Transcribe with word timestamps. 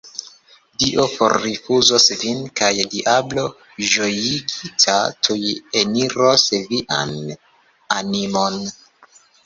Dio 0.83 1.03
forrifuzos 1.15 2.07
vin, 2.21 2.41
kaj 2.61 2.71
diablo 2.95 3.45
ĝojigita 3.91 4.99
tuj 5.29 5.41
eniros 5.85 6.51
vian 6.75 7.17
animon! 8.03 8.63